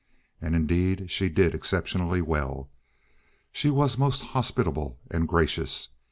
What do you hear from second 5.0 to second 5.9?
and gracious.